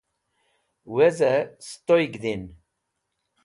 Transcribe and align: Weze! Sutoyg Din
Weze! 0.93 1.33
Sutoyg 1.67 2.13
Din 2.23 2.43